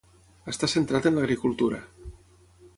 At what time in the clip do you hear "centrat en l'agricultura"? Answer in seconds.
0.71-1.85